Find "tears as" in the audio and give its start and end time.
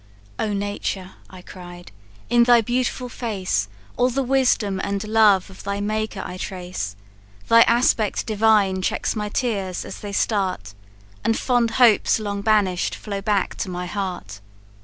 9.29-9.99